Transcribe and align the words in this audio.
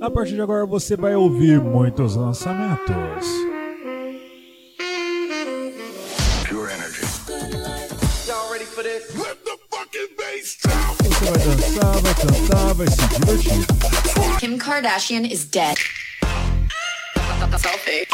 A 0.00 0.10
partir 0.10 0.34
de 0.34 0.40
agora 0.40 0.64
você 0.64 0.96
vai 0.96 1.14
ouvir 1.14 1.60
muitos 1.60 2.16
lançamentos. 2.16 3.26
Pure 6.48 6.72
energy. 6.72 7.02
Você 11.02 11.24
vai 11.24 11.38
dançar, 11.38 12.00
vai 12.00 12.14
cantar, 12.14 12.74
vai 12.74 12.86
se 12.88 12.96
divertir. 12.96 14.38
Kim 14.40 14.56
Kardashian 14.56 15.26
is 15.26 15.44
dead. 15.44 15.76
Selfie. 17.58 18.06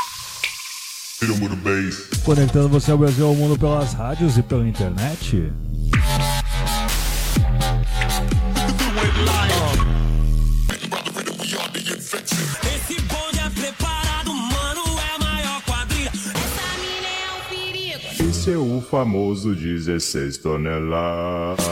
Conectando 2.25 2.69
você 2.69 2.91
ao 2.91 2.99
Brasil 2.99 3.27
e 3.27 3.29
ao 3.29 3.35
mundo 3.37 3.57
pelas 3.57 3.93
rádios 3.93 4.37
e 4.37 4.43
pela 4.43 4.67
internet. 4.67 5.53
Famoso 18.87 19.55
16 19.55 20.39
toneladas. 20.39 21.65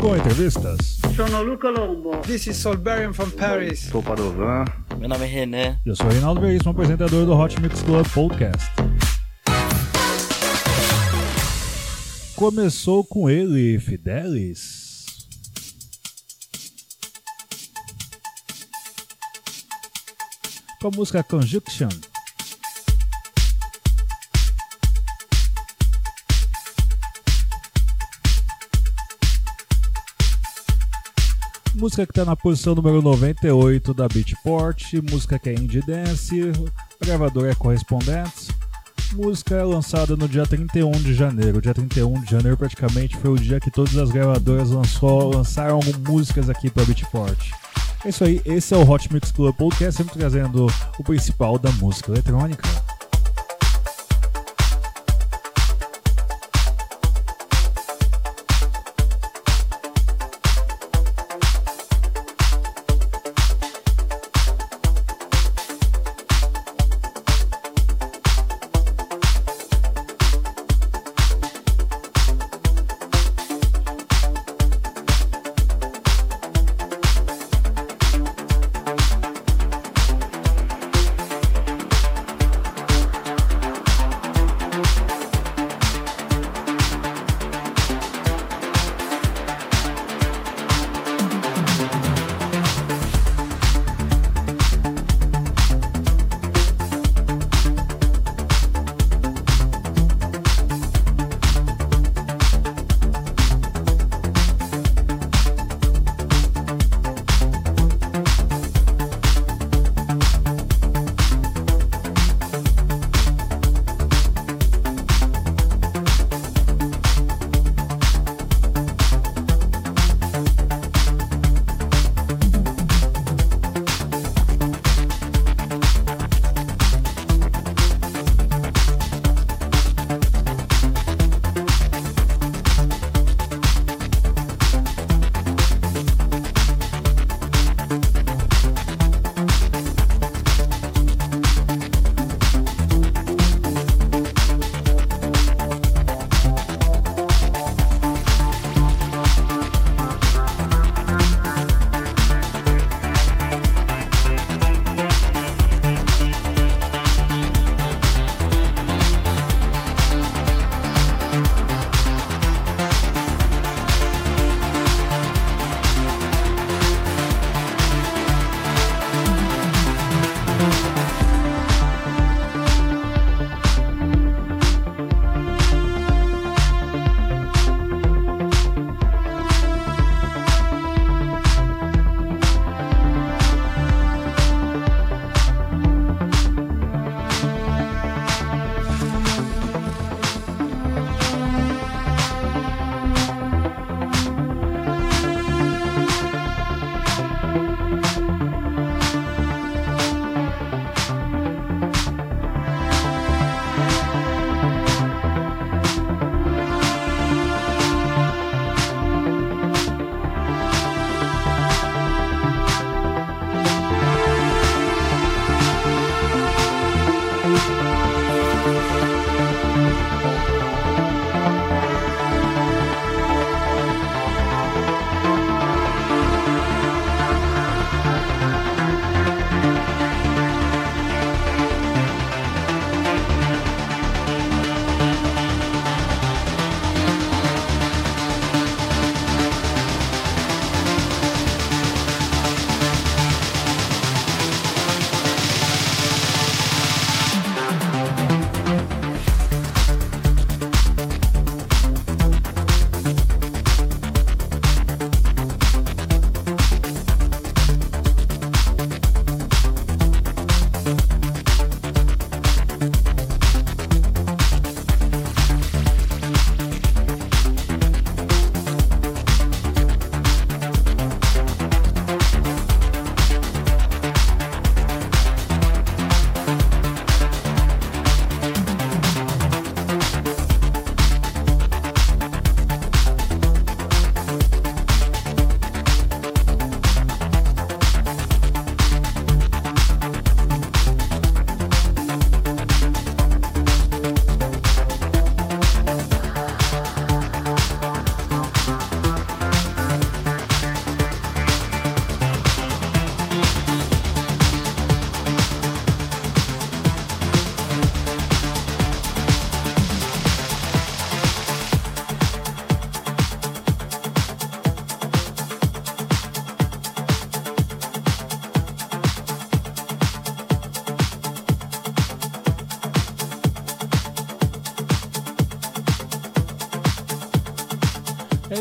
Com 0.00 0.16
entrevistas. 0.16 0.98
Sono 1.14 1.42
Luca 1.42 1.68
Lombo. 1.68 2.16
This 2.18 2.46
is 2.46 2.56
Solberian 2.56 3.12
from 3.12 3.30
Paris. 3.30 3.80
Sou 3.80 4.02
Padovan. 4.02 4.64
Meu 4.98 5.08
nome 5.08 5.24
é 5.24 5.28
René. 5.28 5.78
Eu 5.84 5.96
sou 5.96 6.06
o 6.06 6.10
Reinaldo 6.10 6.40
Veríssimo, 6.40 6.70
apresentador 6.70 7.26
do 7.26 7.34
Hot 7.34 7.60
Mix 7.60 7.82
Club 7.82 8.06
Podcast. 8.08 8.70
Começou 12.36 13.04
com 13.04 13.28
ele, 13.28 13.78
Fidelis. 13.78 14.92
Com 20.80 20.88
a 20.88 20.90
música 20.90 21.22
Conjunction. 21.22 22.11
Música 31.82 32.06
que 32.06 32.12
está 32.12 32.24
na 32.24 32.36
posição 32.36 32.76
número 32.76 33.02
98 33.02 33.92
da 33.92 34.06
Beatport, 34.06 34.92
música 35.10 35.36
que 35.36 35.48
é 35.48 35.54
Indie 35.54 35.80
Dance, 35.84 36.52
a 37.00 37.04
gravadora 37.04 37.50
é 37.50 37.56
Correspondence. 37.56 38.52
Música 39.14 39.56
é 39.56 39.64
lançada 39.64 40.16
no 40.16 40.28
dia 40.28 40.46
31 40.46 40.92
de 40.92 41.12
janeiro. 41.12 41.60
Dia 41.60 41.74
31 41.74 42.20
de 42.20 42.30
janeiro 42.30 42.56
praticamente 42.56 43.16
foi 43.16 43.32
o 43.32 43.36
dia 43.36 43.58
que 43.58 43.68
todas 43.68 43.96
as 43.96 44.12
gravadoras 44.12 44.70
lançou, 44.70 45.34
lançaram 45.34 45.80
músicas 46.06 46.48
aqui 46.48 46.70
para 46.70 46.84
Beatport. 46.84 47.50
É 48.04 48.10
isso 48.10 48.22
aí, 48.22 48.40
esse 48.44 48.72
é 48.72 48.76
o 48.76 48.88
Hot 48.88 49.12
Mix 49.12 49.32
Club 49.32 49.52
Podcast, 49.52 49.96
sempre 49.96 50.16
trazendo 50.16 50.68
o 50.96 51.02
principal 51.02 51.58
da 51.58 51.72
música 51.72 52.12
eletrônica. 52.12 52.62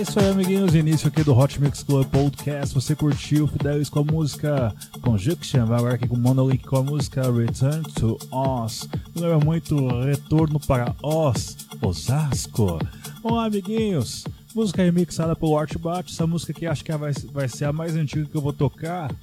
É 0.02 0.04
isso 0.04 0.20
aí, 0.20 0.30
amiguinhos. 0.30 0.74
Início 0.74 1.08
aqui 1.10 1.24
do 1.24 1.38
Hot 1.38 1.62
Mix 1.62 1.84
Club 1.84 2.08
Podcast. 2.08 2.74
Você 2.74 2.96
curtiu 2.96 3.46
Fidelis 3.46 3.88
com 3.88 4.00
a 4.00 4.04
música 4.04 4.76
Conjunction? 5.00 5.64
Vai 5.68 5.78
agora 5.78 5.94
aqui 5.94 6.08
com 6.08 6.18
Monolink 6.18 6.66
com 6.66 6.78
a 6.78 6.84
música 6.84 7.22
Return 7.32 7.84
to 7.94 8.18
Oz. 8.32 8.90
Lembra 9.16 9.38
muito 9.38 9.76
Retorno 10.00 10.60
para 10.60 10.96
Oz, 11.04 11.56
Osasco. 11.80 12.80
Olá, 13.22 13.46
amiguinhos. 13.46 14.24
Música 14.56 14.82
remixada 14.82 15.36
pelo 15.36 15.56
Art 15.56 15.78
Bat. 15.78 16.12
Essa 16.12 16.26
música 16.26 16.52
aqui 16.52 16.66
acho 16.66 16.84
que 16.84 16.92
vai, 16.98 17.14
vai 17.32 17.48
ser 17.48 17.66
a 17.66 17.72
mais 17.72 17.96
antiga 17.96 18.26
que 18.26 18.36
eu 18.36 18.42
vou 18.42 18.54
tocar. 18.54 19.14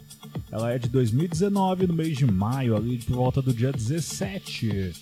Ela 0.49 0.73
é 0.73 0.79
de 0.79 0.89
2019, 0.89 1.89
no 1.89 1.93
mês 1.93 2.17
de 2.17 2.25
maio, 2.25 2.77
ali 2.77 2.99
por 2.99 3.17
volta 3.17 3.43
do 3.43 3.53
dia 3.53 3.73
17. 3.73 4.93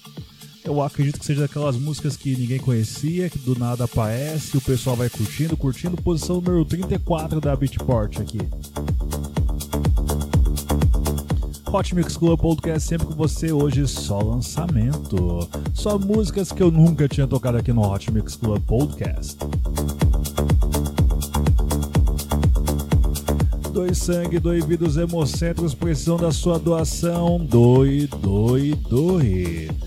Eu 0.67 0.83
acredito 0.83 1.21
que 1.21 1.25
seja 1.25 1.43
daquelas 1.43 1.77
músicas 1.77 2.17
que 2.17 2.37
ninguém 2.37 2.59
conhecia, 2.59 3.31
que 3.31 3.39
do 3.39 3.57
nada 3.57 3.85
aparece, 3.85 4.57
o 4.57 4.61
pessoal 4.61 4.97
vai 4.97 5.09
curtindo, 5.09 5.57
curtindo. 5.57 5.97
Posição 5.97 6.41
número 6.41 6.65
34 6.65 7.41
da 7.41 7.55
Beatport 7.55 8.19
aqui. 8.19 8.41
Hot 11.73 11.95
Mix 11.95 12.17
Club 12.17 12.41
Podcast 12.41 12.89
sempre 12.89 13.07
com 13.07 13.15
você 13.15 13.53
hoje 13.53 13.87
só 13.87 14.19
lançamento. 14.19 15.49
Só 15.73 15.97
músicas 15.97 16.51
que 16.51 16.63
eu 16.65 16.73
nunca 16.73 17.07
tinha 17.07 17.29
tocado 17.29 17.59
aqui 17.59 17.73
no 17.73 17.89
Hot 17.89 18.11
Mix 18.11 18.35
Club 18.35 18.61
Podcast. 18.65 19.37
Doe 23.73 23.95
sangue, 23.95 24.41
doe 24.41 24.61
vida, 24.63 24.85
os 24.85 24.97
hemocentros 24.97 25.75
precisam 25.75 26.17
da 26.17 26.33
sua 26.33 26.59
doação. 26.59 27.39
Doe, 27.39 28.09
doe, 28.09 28.75
doe. 28.75 29.86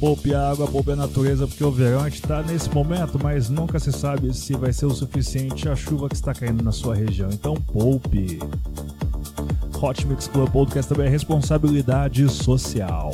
Poupe 0.00 0.34
a 0.34 0.50
água, 0.50 0.66
poupe 0.66 0.92
a 0.92 0.96
natureza, 0.96 1.46
porque 1.46 1.62
o 1.62 1.70
verão 1.70 2.02
gente 2.04 2.14
está 2.14 2.42
nesse 2.42 2.70
momento, 2.70 3.20
mas 3.22 3.50
nunca 3.50 3.78
se 3.78 3.92
sabe 3.92 4.32
se 4.32 4.54
vai 4.54 4.72
ser 4.72 4.86
o 4.86 4.90
suficiente 4.90 5.68
a 5.68 5.76
chuva 5.76 6.08
que 6.08 6.14
está 6.14 6.32
caindo 6.32 6.64
na 6.64 6.72
sua 6.72 6.94
região. 6.94 7.28
Então 7.30 7.54
poupe. 7.54 8.38
Hot 9.82 10.06
Mix 10.06 10.26
Club 10.26 10.50
Podcast 10.50 10.88
também 10.88 11.06
é 11.06 11.10
responsabilidade 11.10 12.26
social. 12.30 13.10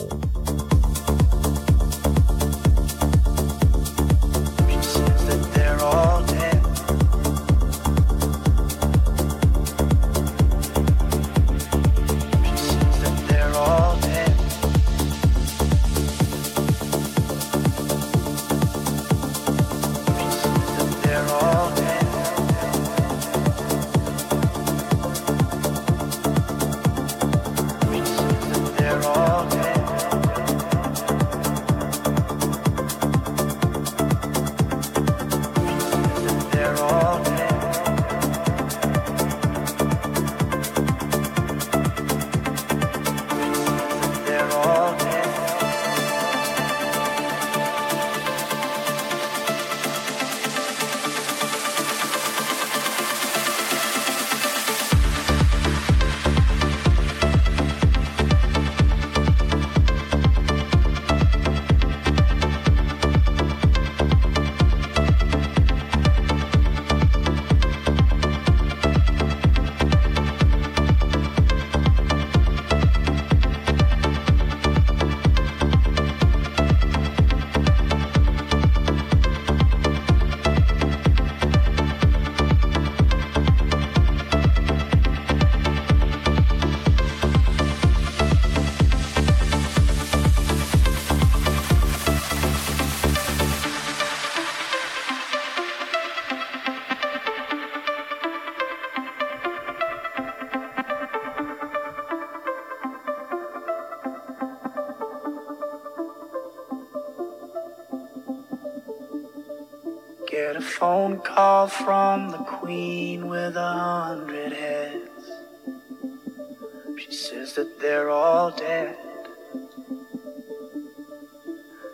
That 117.56 117.80
they're 117.80 118.10
all 118.10 118.50
dead. 118.50 118.94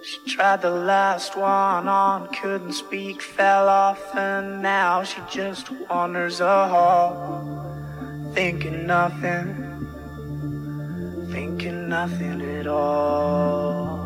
She 0.02 0.18
tried 0.26 0.60
the 0.60 0.70
last 0.70 1.36
one 1.36 1.86
on, 1.86 2.26
couldn't 2.34 2.72
speak, 2.72 3.22
fell 3.22 3.68
off, 3.68 4.16
and 4.16 4.60
now 4.60 5.04
she 5.04 5.20
just 5.30 5.70
wanders 5.88 6.40
a 6.40 6.68
hall, 6.68 7.46
thinking 8.34 8.86
nothing, 8.88 9.46
thinking 11.30 11.88
nothing 11.88 12.40
at 12.58 12.66
all. 12.66 14.02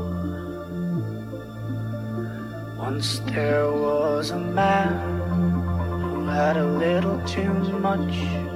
Once 2.77 3.21
there 3.21 3.73
was 3.73 4.31
a 4.31 4.39
man 4.39 4.93
who 6.01 6.27
had 6.27 6.59
a 6.59 6.67
little 6.67 7.19
too 7.27 7.55
much 7.81 8.56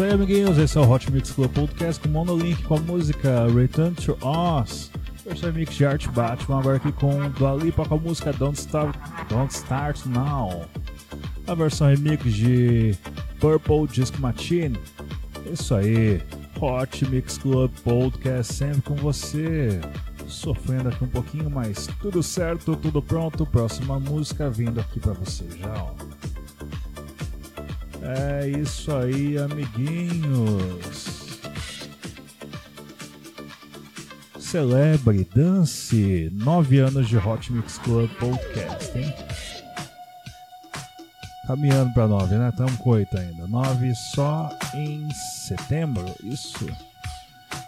Isso 0.00 0.04
aí, 0.04 0.12
amiguinhos. 0.12 0.56
Esse 0.56 0.78
é 0.78 0.80
o 0.80 0.90
Hot 0.90 1.12
Mix 1.12 1.30
Club 1.30 1.52
Podcast 1.52 2.00
com 2.00 2.08
Monolink 2.08 2.62
com 2.62 2.74
a 2.74 2.80
música 2.80 3.46
Return 3.54 3.94
to 3.96 4.16
Oz. 4.22 4.90
Versão 5.26 5.52
mix 5.52 5.74
de 5.74 5.84
Art 5.84 6.08
Batman, 6.08 6.60
agora 6.60 6.76
aqui 6.78 6.90
com 6.92 7.28
Dua 7.32 7.52
Lipa 7.54 7.84
com 7.84 7.96
a 7.96 7.98
música 7.98 8.32
Don't 8.32 8.58
Start, 8.58 8.96
Don't 9.28 9.52
Start 9.52 10.06
Now. 10.06 10.64
A 11.46 11.54
versão 11.54 11.88
remix 11.88 12.32
de 12.32 12.96
Purple 13.40 13.86
Disc 13.88 14.18
Machine. 14.18 14.78
Isso 15.52 15.74
aí, 15.74 16.22
Hot 16.58 17.04
Mix 17.04 17.36
Club 17.36 17.70
Podcast 17.84 18.54
sempre 18.54 18.80
com 18.80 18.94
você. 18.94 19.82
Sofrendo 20.26 20.88
aqui 20.88 21.04
um 21.04 21.08
pouquinho, 21.08 21.50
mas 21.50 21.86
tudo 22.00 22.22
certo, 22.22 22.74
tudo 22.74 23.02
pronto. 23.02 23.44
Próxima 23.44 24.00
música 24.00 24.48
vindo 24.48 24.80
aqui 24.80 24.98
pra 24.98 25.12
você 25.12 25.44
já. 25.58 25.74
Ó. 25.74 26.09
É 28.12 28.48
isso 28.48 28.92
aí, 28.92 29.38
amiguinhos. 29.38 31.04
Celebre, 34.40 35.28
dance. 35.32 36.28
Nove 36.32 36.80
anos 36.80 37.08
de 37.08 37.16
Hot 37.16 37.52
Mix 37.52 37.78
Club 37.78 38.10
Podcast, 38.18 38.98
hein? 38.98 39.14
Caminhando 41.46 41.92
pra 41.94 42.08
nove, 42.08 42.34
né? 42.34 42.48
Estamos 42.48 42.76
com 42.78 42.90
oito 42.90 43.16
ainda. 43.16 43.46
Nove 43.46 43.94
só 43.94 44.50
em 44.74 45.08
setembro, 45.46 46.04
isso. 46.24 46.66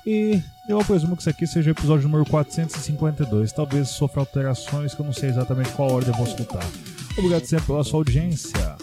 E 0.05 0.43
eu 0.69 0.85
presumo 0.85 1.15
que 1.15 1.23
isso 1.23 1.31
aqui 1.31 1.47
seja 1.47 1.71
o 1.71 1.73
episódio 1.73 2.09
número 2.09 2.29
452. 2.29 3.53
Talvez 3.53 3.91
sofra 3.91 4.21
alterações 4.21 4.93
que 4.93 5.01
eu 5.01 5.07
não 5.07 5.13
sei 5.13 5.29
exatamente 5.29 5.71
qual 5.71 5.93
ordem 5.93 6.11
eu 6.11 6.17
vou 6.17 6.27
escutar. 6.27 6.65
Obrigado 7.17 7.45
sempre 7.45 7.67
pela 7.67 7.85
sua 7.85 8.01
audiência. 8.01 8.77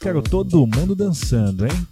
Quero 0.00 0.22
todo 0.22 0.66
mundo 0.66 0.94
dançando, 0.94 1.66
hein? 1.66 1.86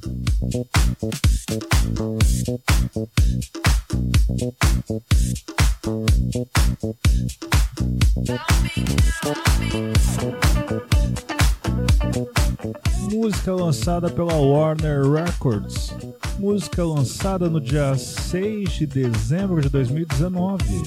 Música 13.12 13.54
lançada 13.54 14.08
pela 14.10 14.34
Warner 14.34 15.02
Records. 15.02 15.94
Música 16.38 16.84
lançada 16.84 17.50
no 17.50 17.60
dia 17.60 17.94
6 17.96 18.70
de 18.70 18.86
dezembro 18.86 19.60
de 19.60 19.68
2019. 19.68 20.82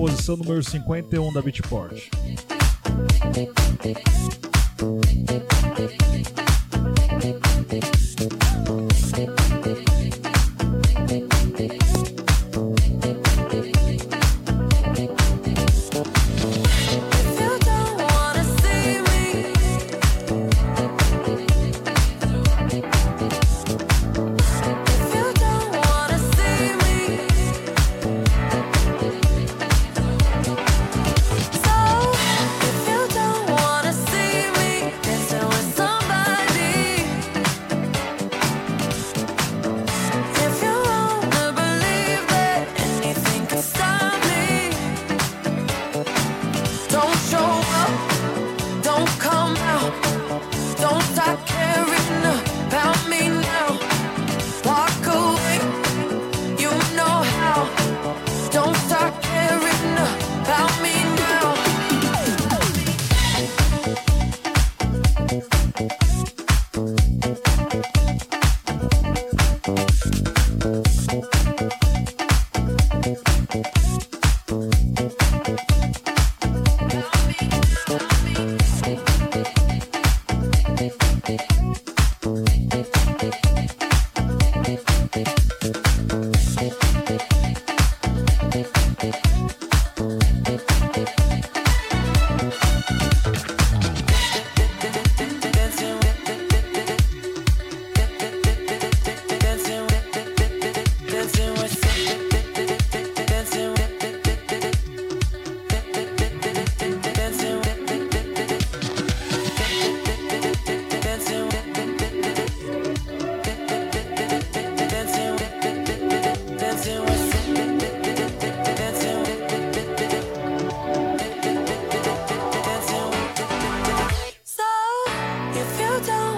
Posição 0.00 0.34
número 0.34 0.62
51 0.62 1.30
da 1.34 1.42
Beatport. 1.42 2.08
If 7.70 7.99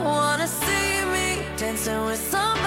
wanna 0.05 0.47
see 0.47 1.05
me 1.15 1.45
dancing 1.57 2.05
with 2.05 2.21
somebody, 2.31 2.62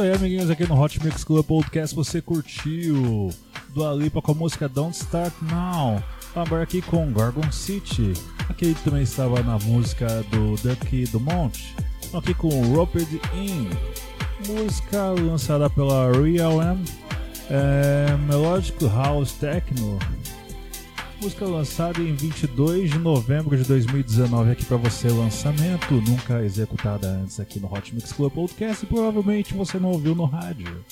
isso 0.00 0.02
aí, 0.02 0.14
amiguinhos, 0.14 0.48
aqui 0.48 0.66
no 0.66 0.80
Hot 0.80 1.04
Mix 1.04 1.22
Club 1.24 1.44
Podcast 1.44 1.94
você 1.94 2.22
curtiu 2.22 3.28
do 3.74 3.86
Alipa 3.86 4.22
com 4.22 4.32
a 4.32 4.34
música 4.34 4.66
Don't 4.66 4.96
Start 4.96 5.34
Now. 5.42 6.02
Agora 6.34 6.62
aqui 6.62 6.80
com 6.80 7.12
Gorgon 7.12 7.52
City. 7.52 8.14
Aqui 8.48 8.74
também 8.82 9.02
estava 9.02 9.42
na 9.42 9.58
música 9.58 10.24
do 10.30 10.56
Ducky 10.62 11.04
do 11.08 11.20
Monte. 11.20 11.76
Aqui 12.14 12.32
com 12.32 12.48
Roped 12.74 13.20
In. 13.34 13.68
Música 14.48 15.10
lançada 15.10 15.68
pela 15.68 16.10
Real 16.12 16.62
M. 16.62 16.82
É, 17.50 18.16
Melodic 18.26 18.82
House 18.86 19.32
Techno. 19.32 19.98
Música 21.20 21.44
lançada 21.44 22.00
em 22.00 22.14
22 22.14 22.92
de 22.92 22.98
novembro 22.98 23.54
de 23.54 23.62
2019 23.64 24.52
aqui 24.52 24.64
para 24.64 24.78
você, 24.78 25.08
lançamento, 25.08 25.92
nunca 25.92 26.42
executada 26.42 27.08
antes 27.08 27.38
aqui 27.38 27.60
no 27.60 27.70
Hot 27.70 27.94
Mix 27.94 28.10
Club 28.10 28.32
Podcast 28.32 28.82
e 28.82 28.88
provavelmente 28.88 29.52
você 29.52 29.78
não 29.78 29.90
ouviu 29.90 30.14
no 30.14 30.24
rádio. 30.24 30.82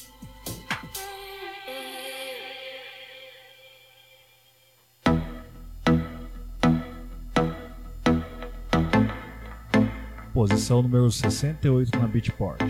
Posição 10.35 10.83
número 10.83 11.11
68 11.11 11.99
na 11.99 12.07
Beatport. 12.07 12.61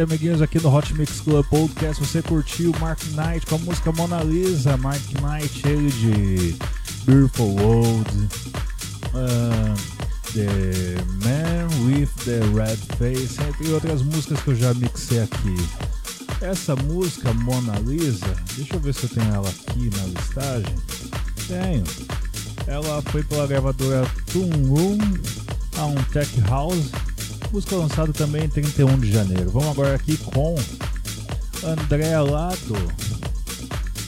Aí, 0.00 0.02
amiguinhos, 0.02 0.40
aqui 0.40 0.60
no 0.60 0.74
Hot 0.74 0.94
Mix 0.94 1.20
Club 1.20 1.44
Podcast. 1.46 2.02
Você 2.02 2.22
curtiu 2.22 2.72
Mark 2.80 3.00
Knight 3.12 3.44
com 3.46 3.56
a 3.56 3.58
música 3.58 3.92
Mona 3.92 4.22
Lisa. 4.22 4.76
Mark 4.76 5.00
Knight, 5.20 5.66
ele 5.66 5.90
de 5.90 6.56
Beautiful 7.04 7.54
World, 7.60 8.10
uh, 9.14 9.74
The 10.32 10.96
Man 11.24 11.68
with 11.86 12.08
the 12.24 12.40
Red 12.54 12.78
Face, 12.96 13.36
entre 13.42 13.72
outras 13.72 14.02
músicas 14.02 14.40
que 14.40 14.48
eu 14.48 14.56
já 14.56 14.72
mixei 14.74 15.22
aqui. 15.22 15.56
Essa 16.40 16.74
música, 16.76 17.32
Mona 17.34 17.78
Lisa, 17.80 18.34
deixa 18.56 18.76
eu 18.76 18.80
ver 18.80 18.94
se 18.94 19.04
eu 19.04 19.10
tenho 19.10 19.34
ela 19.34 19.48
aqui 19.48 19.90
na 19.96 20.06
listagem. 20.06 20.74
Tenho. 21.46 21.84
Ela 22.66 23.02
foi 23.02 23.22
pela 23.24 23.46
gravadora 23.46 24.06
Toon 24.32 24.50
Room, 24.68 24.98
a 25.76 25.86
um 25.86 25.94
Tech 26.12 26.40
House 26.48 26.90
música 27.52 27.76
lançada 27.76 28.12
também 28.12 28.44
em 28.44 28.48
31 28.48 28.98
de 28.98 29.12
janeiro. 29.12 29.50
Vamos 29.50 29.70
agora 29.70 29.94
aqui 29.94 30.16
com 30.16 30.54
André 31.64 32.18
Lado. 32.18 32.76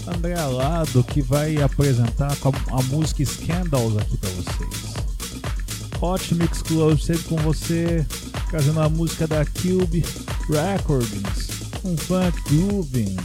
André 0.06 0.40
Lado 0.40 1.02
que 1.04 1.20
vai 1.20 1.60
apresentar 1.60 2.36
a 2.70 2.82
música 2.84 3.24
Scandals 3.24 3.96
aqui 3.96 4.16
para 4.16 4.30
vocês. 4.30 4.92
Hot 6.00 6.34
Mix 6.34 6.62
Club 6.62 6.98
sempre 6.98 7.22
com 7.24 7.36
você, 7.36 8.04
trazendo 8.50 8.80
a 8.80 8.88
música 8.88 9.26
da 9.26 9.44
Cube 9.44 10.04
Recordings, 10.48 11.48
um 11.84 11.96
funk 11.96 12.36
grooving. 12.48 13.16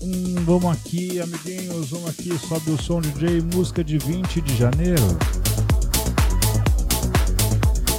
Um, 0.00 0.34
vamos 0.44 0.72
aqui, 0.72 1.20
amiguinhos, 1.20 1.90
vamos 1.90 2.10
aqui, 2.10 2.38
sobe 2.38 2.70
o 2.70 2.82
som 2.82 3.00
DJ, 3.00 3.42
música 3.54 3.82
de 3.82 3.98
20 3.98 4.40
de 4.40 4.56
janeiro. 4.56 5.18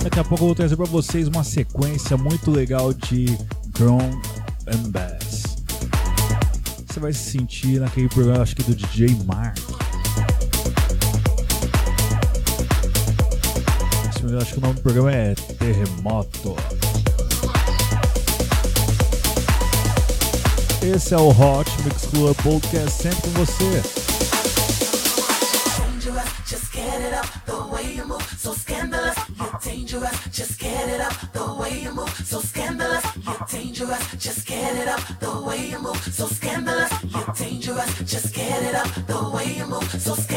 Daqui 0.05 0.19
a 0.19 0.23
pouco 0.23 0.43
eu 0.43 0.47
vou 0.49 0.55
trazer 0.55 0.75
para 0.75 0.85
vocês 0.85 1.27
uma 1.27 1.43
sequência 1.43 2.15
muito 2.15 2.51
legal 2.51 2.93
de 2.93 3.25
Drum 3.69 3.97
and 4.67 4.91
Bass. 4.91 5.57
Você 6.85 6.99
vai 6.99 7.11
se 7.11 7.31
sentir 7.31 7.79
naquele 7.79 8.07
programa, 8.07 8.43
acho 8.43 8.55
que 8.55 8.61
do 8.61 8.75
DJ 8.75 9.17
Mark. 9.25 9.57
Esse, 14.07 14.35
acho 14.35 14.53
que 14.53 14.57
o 14.59 14.61
nome 14.61 14.75
do 14.75 14.81
programa 14.81 15.11
é 15.11 15.33
Terremoto. 15.33 16.55
Esse 20.83 21.15
é 21.15 21.17
o 21.17 21.29
Hot 21.29 21.71
Mix 21.83 22.05
Club 22.11 22.37
Podcast 22.43 22.91
sempre 22.91 23.21
com 23.21 23.29
você. 23.43 23.81
Just 26.47 26.71
get 26.71 26.85
it 27.01 27.15
up 27.15 27.27
the 27.47 27.53
way 27.73 27.95
you 27.97 28.07
move, 28.07 28.23
so 28.37 28.53
scandalous. 28.53 29.14
Dangerous. 29.95 30.27
Just 30.31 30.59
get 30.59 30.89
it 30.89 31.01
up 31.01 31.13
the 31.31 31.53
way 31.53 31.81
you 31.81 31.93
move. 31.93 32.09
So 32.25 32.39
scandalous, 32.39 33.05
you're 33.25 33.45
dangerous. 33.49 34.15
Just 34.17 34.45
get 34.47 34.75
it 34.75 34.87
up 34.87 35.01
the 35.19 35.41
way 35.41 35.69
you 35.69 35.79
move. 35.79 35.97
So 36.13 36.27
scandalous, 36.27 36.91
you're 37.03 37.33
dangerous. 37.35 37.99
Just 37.99 38.33
get 38.33 38.63
it 38.63 38.75
up 38.75 38.89
the 39.07 39.29
way 39.33 39.53
you 39.57 39.65
move. 39.65 39.89
So 39.89 40.15
scandalous, 40.15 40.34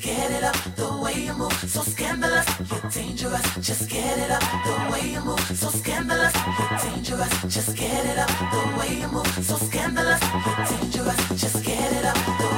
Get 0.00 0.30
it 0.30 0.44
up 0.44 0.56
the 0.76 1.00
way 1.02 1.24
you 1.24 1.34
move, 1.34 1.52
so 1.52 1.80
scandalous. 1.82 2.46
You're 2.70 2.90
dangerous. 2.90 3.54
Just 3.60 3.88
get 3.88 4.18
it 4.18 4.30
up 4.30 4.42
the 4.64 4.92
way 4.92 5.12
you 5.12 5.20
move, 5.20 5.40
so 5.40 5.68
scandalous. 5.68 6.34
You're 6.34 6.78
dangerous. 6.78 7.54
Just 7.54 7.76
get 7.76 8.04
it 8.06 8.18
up 8.18 8.28
the 8.28 8.78
way 8.78 9.00
you 9.00 9.08
move, 9.08 9.26
so 9.44 9.56
scandalous. 9.56 10.20
You're 10.20 10.78
dangerous. 10.78 11.40
Just 11.40 11.64
get 11.64 11.92
it 11.92 12.04
up 12.04 12.16
the 12.38 12.53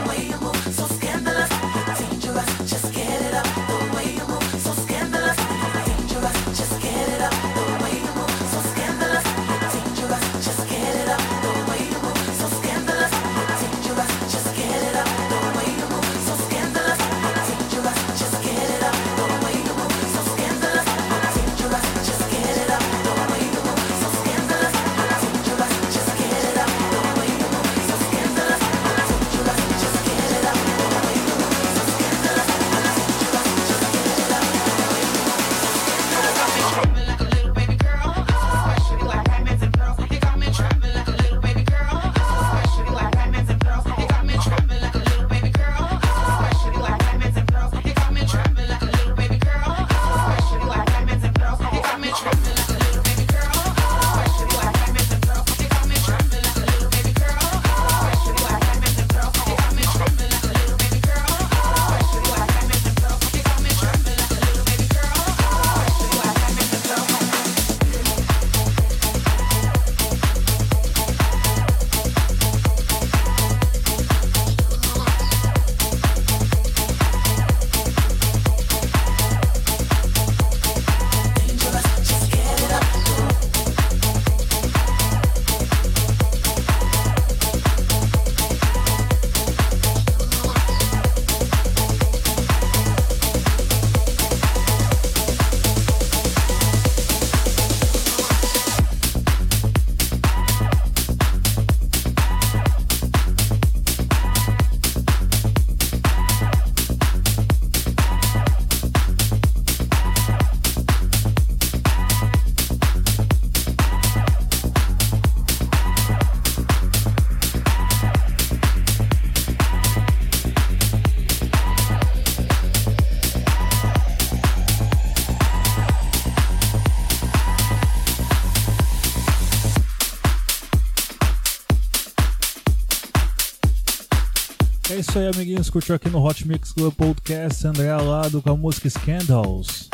isso 135.16 135.18
aí, 135.18 135.29
amiguinhos. 135.29 135.70
Curtiu 135.70 135.94
aqui 135.94 136.11
no 136.11 136.22
Hot 136.22 136.46
Mix 136.46 136.72
Club 136.72 136.92
Podcast 136.94 137.66
André 137.66 137.88
Alado 137.88 138.42
com 138.42 138.50
a 138.50 138.57
música 138.57 138.90
Scandals. 138.90 139.88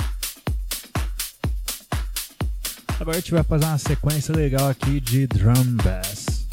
Agora 2.98 3.16
a 3.16 3.20
gente 3.20 3.30
vai 3.30 3.44
fazer 3.44 3.64
uma 3.66 3.78
sequência 3.78 4.34
legal 4.34 4.68
aqui 4.68 5.00
de 5.00 5.28
drum 5.28 5.76
bass. 5.84 6.46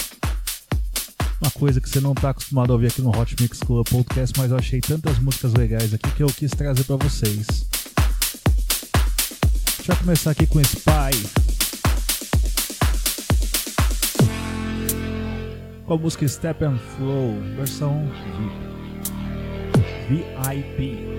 Uma 1.42 1.50
coisa 1.52 1.82
que 1.82 1.90
você 1.90 2.00
não 2.00 2.12
está 2.12 2.30
acostumado 2.30 2.72
a 2.72 2.74
ouvir 2.74 2.88
aqui 2.88 3.02
no 3.02 3.10
Hot 3.10 3.36
Mix 3.40 3.60
Club 3.60 3.88
Podcast, 3.88 4.38
mas 4.38 4.52
eu 4.52 4.58
achei 4.58 4.82
tantas 4.82 5.18
músicas 5.18 5.54
legais 5.54 5.92
aqui 5.94 6.12
que 6.12 6.22
eu 6.22 6.28
quis 6.28 6.52
trazer 6.52 6.84
para 6.84 6.98
vocês. 6.98 7.66
A 7.98 9.78
gente 9.78 9.88
vai 9.88 9.98
começar 9.98 10.32
aqui 10.32 10.46
com 10.46 10.60
Spy. 10.60 11.59
Com 15.90 15.96
a 15.96 15.98
música 15.98 16.28
Step 16.28 16.64
and 16.64 16.78
Flow, 16.78 17.34
versão 17.58 18.08
VIP. 20.08 21.19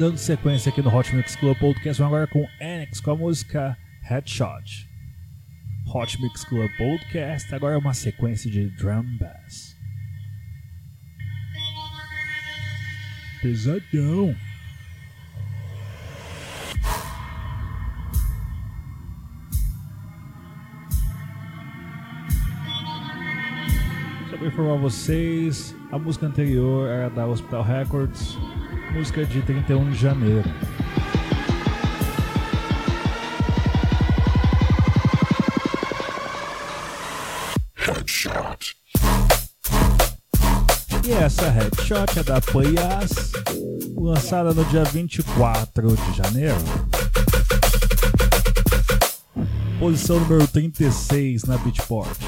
dando 0.00 0.16
sequência 0.16 0.70
aqui 0.70 0.80
no 0.80 0.88
Hot 0.88 1.14
Mix 1.14 1.36
Club 1.36 1.58
Podcast, 1.58 2.00
vamos 2.00 2.16
agora 2.16 2.26
com 2.26 2.48
Annex 2.58 3.00
com 3.00 3.10
a 3.10 3.16
música 3.16 3.76
Headshot. 4.00 4.88
Hot 5.94 6.22
Mix 6.22 6.42
Club 6.42 6.70
Podcast, 6.78 7.54
agora 7.54 7.74
é 7.74 7.78
uma 7.78 7.92
sequência 7.92 8.50
de 8.50 8.70
drum 8.70 9.04
bass. 9.18 9.76
Pesadão. 13.42 14.34
Só 24.30 24.38
para 24.38 24.46
informar 24.46 24.76
vocês, 24.78 25.76
a 25.92 25.98
música 25.98 26.24
anterior 26.24 26.88
era 26.88 27.10
da 27.10 27.26
Hospital 27.26 27.62
Records, 27.62 28.38
música 28.92 29.24
de 29.24 29.40
31 29.42 29.90
de 29.90 29.98
janeiro. 29.98 30.50
Headshot. 37.76 38.76
E 41.04 41.12
essa 41.12 41.48
Headshot 41.48 42.18
é 42.18 42.22
da 42.22 42.40
Payas, 42.40 43.32
lançada 43.96 44.52
no 44.52 44.64
dia 44.66 44.84
24 44.84 45.96
de 45.96 46.16
janeiro. 46.16 46.58
Posição 49.78 50.20
número 50.20 50.46
36 50.48 51.44
na 51.44 51.56
Beatport. 51.58 52.18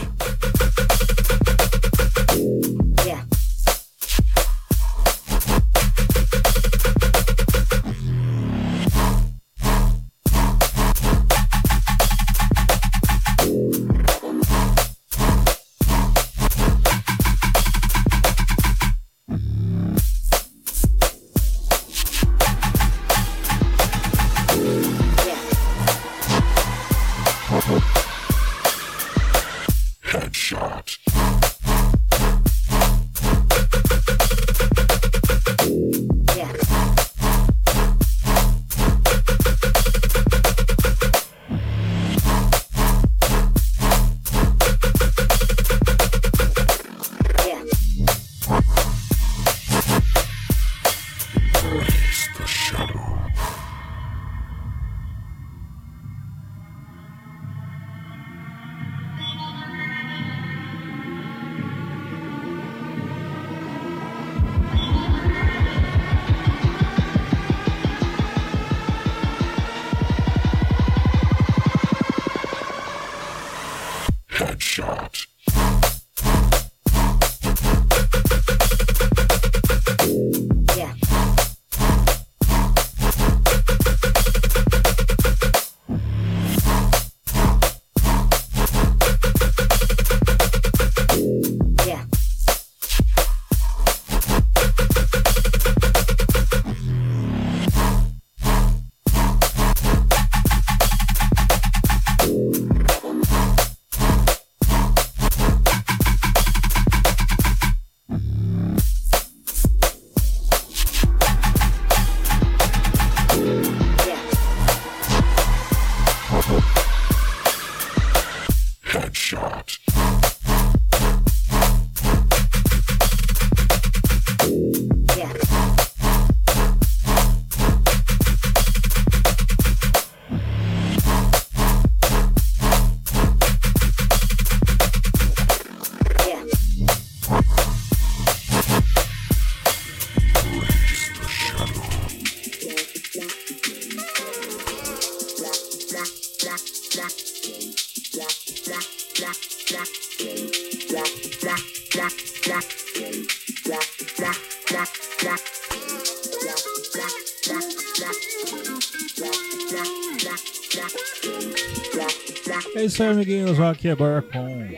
É 162.74 162.84
isso 162.84 163.02
aí, 163.02 163.08
amiguinhos. 163.10 163.56
Vamos 163.56 163.76
aqui 163.76 163.88
agora 163.88 164.22
com 164.22 164.68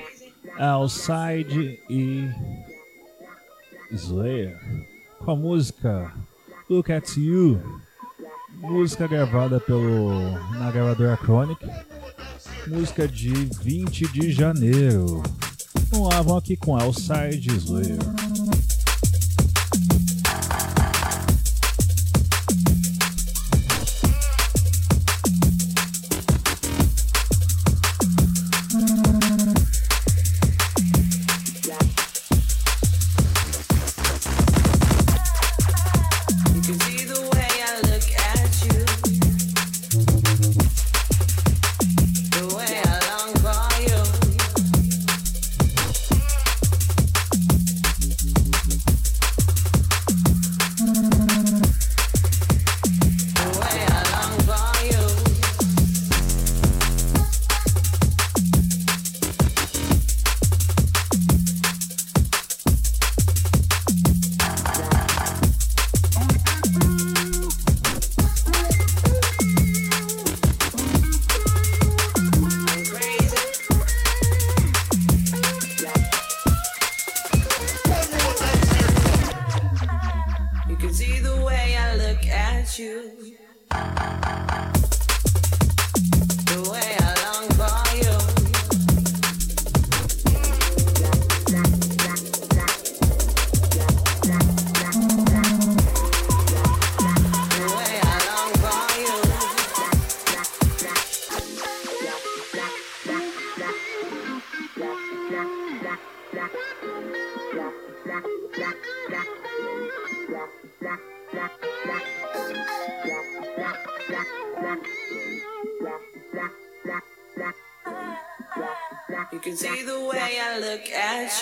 Outside 0.59 1.80
e 1.88 2.28
Slayer. 3.90 4.61
Com 5.20 5.30
a 5.30 5.36
música 5.36 6.12
Look 6.68 6.92
at 6.92 7.16
You. 7.16 7.80
Música 8.53 9.07
gravada 9.07 9.59
pelo 9.59 10.32
na 10.59 10.70
gravadora 10.70 11.16
Chronic. 11.16 11.64
Música 12.67 13.07
de 13.07 13.31
20 13.31 14.09
de 14.09 14.33
janeiro. 14.33 15.23
Vamos 15.91 16.09
lá, 16.09 16.23
vamos 16.23 16.43
aqui 16.43 16.57
com 16.57 16.77
Outside 16.77 17.51
Slayer. 17.57 17.99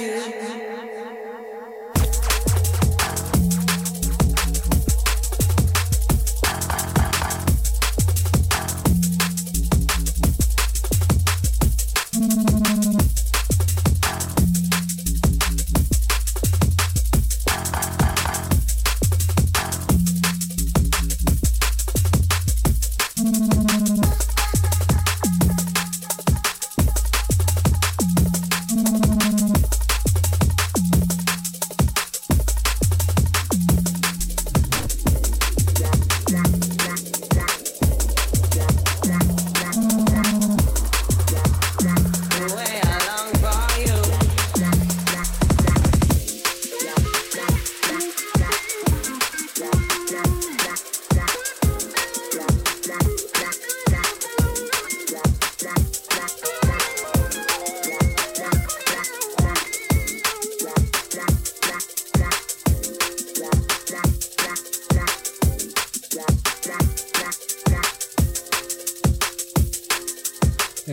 You 0.02 0.61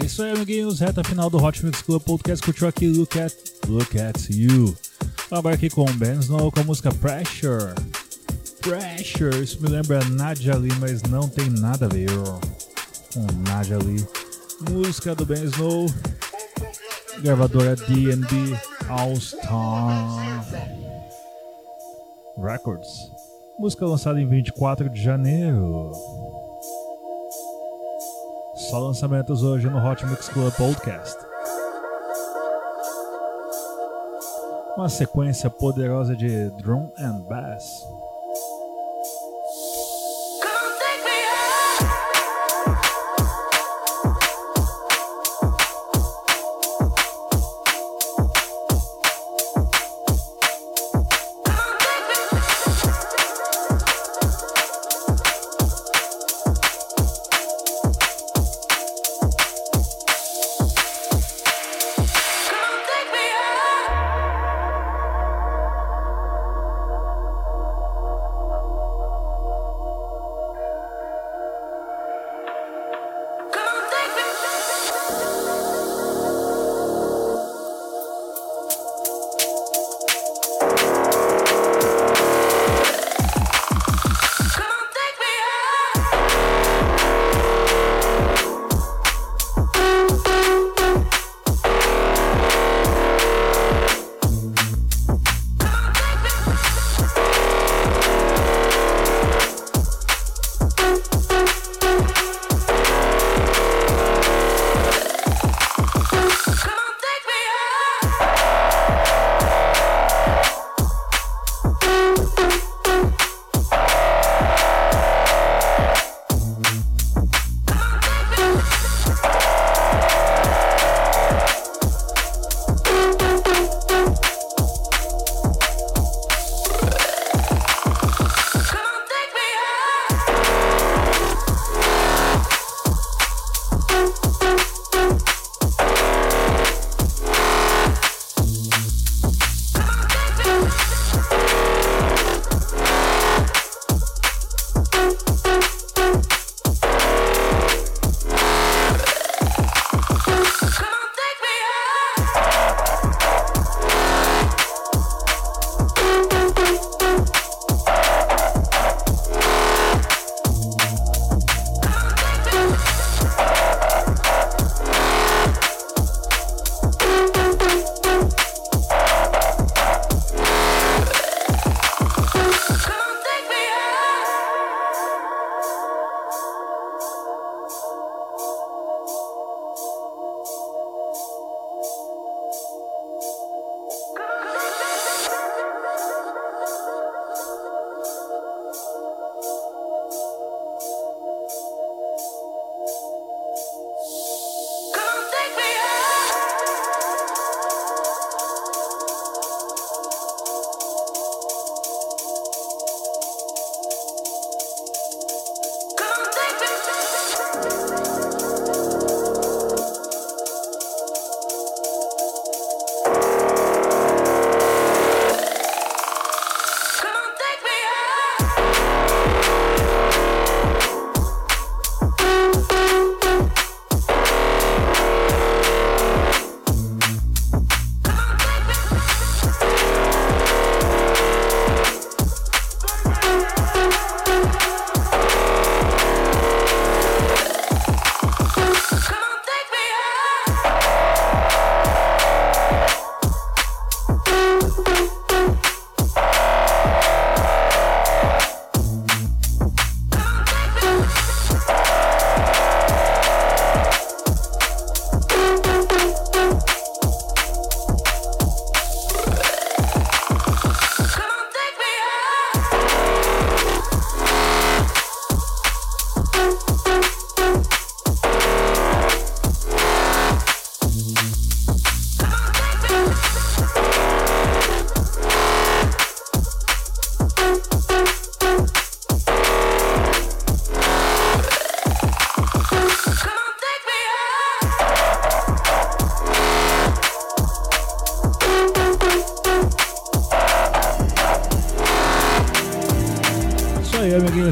isso 0.05 0.21
aí, 0.21 0.31
amiguinhos. 0.31 0.79
Reta 0.79 1.03
final 1.03 1.29
do 1.29 1.43
Hot 1.43 1.65
Mix 1.65 1.81
Club 1.81 2.01
Podcast. 2.01 2.45
Curtiu 2.45 2.67
aqui 2.67 2.87
Look 2.87 3.19
at, 3.19 3.33
Look 3.67 3.99
at 3.99 4.29
You. 4.29 4.75
Vamos 5.29 5.51
aqui 5.51 5.69
com 5.69 5.85
Ben 5.93 6.19
Snow 6.19 6.51
com 6.51 6.59
a 6.59 6.63
música 6.63 6.93
Pressure. 6.93 7.73
Pressure. 8.61 9.43
Isso 9.43 9.61
me 9.61 9.69
lembra 9.69 10.03
Nadia 10.05 10.55
Lee, 10.55 10.71
mas 10.79 11.01
não 11.03 11.27
tem 11.27 11.49
nada 11.49 11.85
a 11.85 11.89
ver 11.89 12.09
com 13.13 13.25
Nadia 13.49 13.77
Lee. 13.77 14.05
Música 14.69 15.15
do 15.15 15.25
Ben 15.25 15.43
Snow. 15.45 15.87
Gravadora 17.21 17.75
DNB 17.75 18.57
All 18.89 19.15
Star 19.15 20.45
Records. 22.37 22.87
Música 23.57 23.85
lançada 23.85 24.21
em 24.21 24.27
24 24.27 24.89
de 24.89 25.01
janeiro. 25.01 25.91
Só 28.69 28.77
lançamentos 28.77 29.41
hoje 29.41 29.67
no 29.67 29.83
Hot 29.83 30.05
Mix 30.05 30.29
Club 30.29 30.53
Podcast. 30.53 31.17
Uma 34.77 34.87
sequência 34.87 35.49
poderosa 35.49 36.15
de 36.15 36.51
drum 36.51 36.87
and 36.99 37.21
bass. 37.27 37.83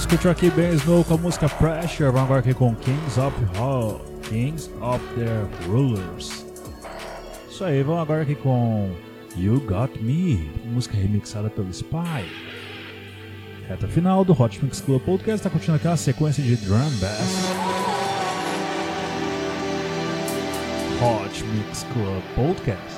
Curtiu 0.10 0.32
aqui 0.32 0.49
Ben 0.49 0.74
Snow 0.76 1.03
com 1.03 1.16
a 1.16 1.18
música 1.18 1.49
Pressure. 1.49 2.05
Vamos 2.05 2.22
agora 2.22 2.39
aqui 2.39 2.53
com 2.53 2.74
Kings 2.76 3.20
of 3.20 3.36
Hot. 3.60 4.01
Kings 4.30 4.70
of 4.82 5.03
Their 5.16 5.47
Rulers. 5.68 6.45
Isso 7.49 7.64
aí, 7.66 7.84
vamos 7.84 8.03
agora 8.03 8.22
aqui 8.22 8.34
com 8.36 8.89
You 9.36 9.60
Got 9.60 9.99
Me, 9.99 10.49
música 10.66 10.95
remixada 10.95 11.49
pelo 11.49 11.70
Spy. 11.72 12.26
Reta 13.68 13.88
final 13.88 14.24
do 14.24 14.32
Hot 14.32 14.64
Mix 14.64 14.80
Club 14.80 15.01
Podcast, 15.01 15.43
tá 15.43 15.49
curtindo 15.49 15.76
aquela 15.76 15.97
sequência 15.97 16.41
de 16.41 16.55
drum 16.55 16.89
bass. 16.99 17.45
Hot 21.01 21.43
Mix 21.43 21.86
Club 21.93 22.24
Podcast. 22.34 22.97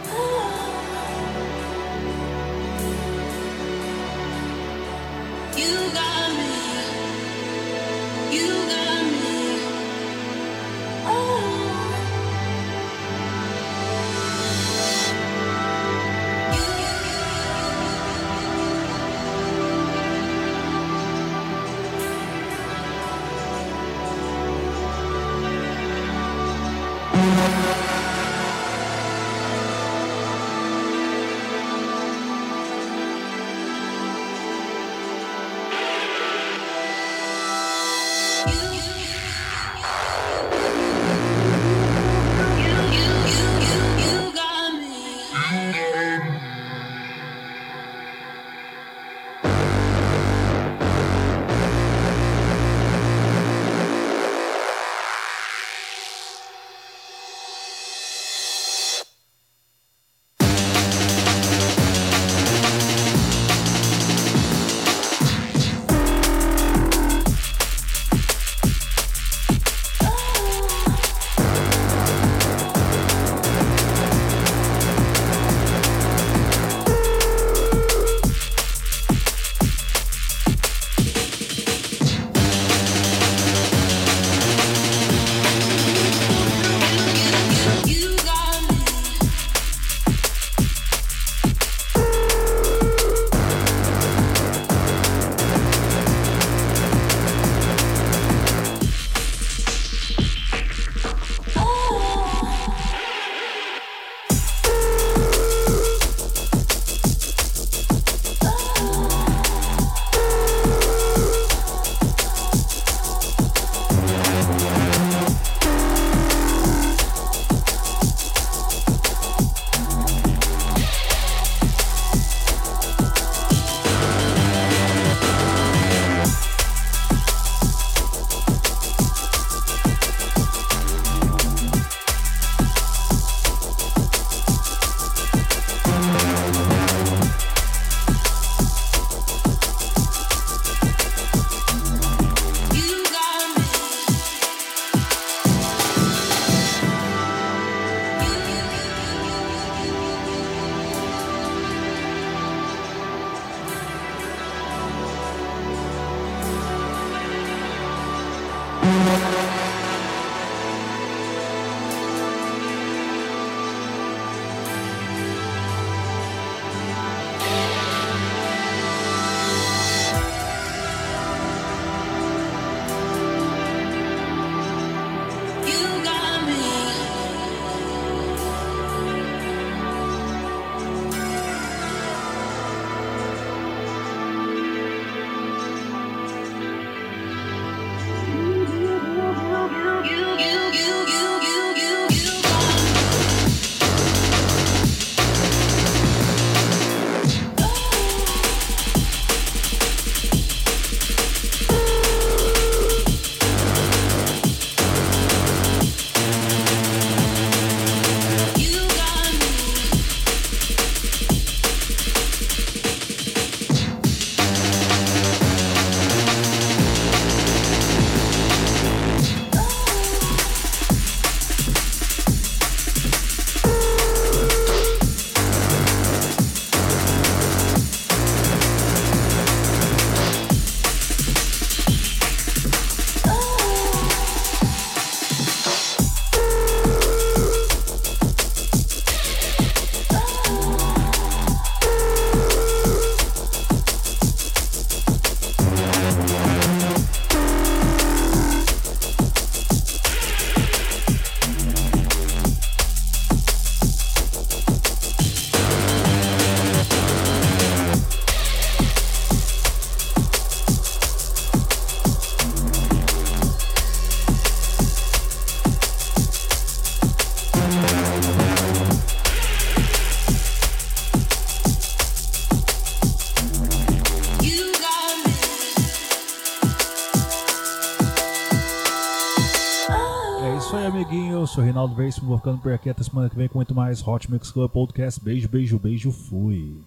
Veríssimo, 282.00 282.30
vou 282.30 282.38
ficando 282.38 282.60
por 282.60 282.72
aqui 282.72 282.90
até 282.90 283.04
semana 283.04 283.30
que 283.30 283.36
vem 283.36 283.50
com 283.50 283.58
muito 283.58 283.76
mais 283.76 284.02
Hot 284.08 284.32
Mix 284.32 284.52
Club 284.52 284.72
Podcast. 284.72 285.22
Beijo, 285.22 285.50
beijo, 285.50 285.78
beijo, 285.78 286.14
fui. 286.14 286.74